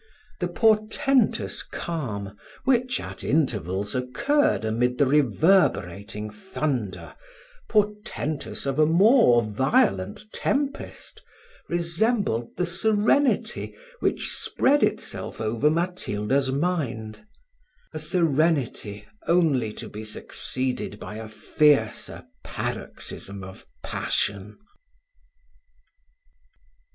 The 0.39 0.47
portentous 0.47 1.61
calm, 1.61 2.35
which 2.63 2.99
at 2.99 3.23
intervals 3.23 3.93
occurred 3.93 4.65
amid 4.65 4.97
the 4.97 5.05
reverberating 5.05 6.27
thunder, 6.31 7.13
portentous 7.69 8.65
of 8.65 8.79
a 8.79 8.87
more 8.87 9.43
violent 9.43 10.23
tempest, 10.33 11.21
resembled 11.69 12.57
the 12.57 12.65
serenity 12.65 13.75
which 13.99 14.27
spread 14.31 14.81
itself 14.81 15.39
over 15.39 15.69
Matilda's 15.69 16.51
mind 16.51 17.23
a 17.93 17.99
serenity 17.99 19.05
only 19.27 19.71
to 19.73 19.87
be 19.87 20.03
succeeded 20.03 20.99
by 20.99 21.17
a 21.17 21.29
fiercer 21.29 22.25
paroxysm 22.43 23.43
of 23.43 23.67
passion. 23.83 24.57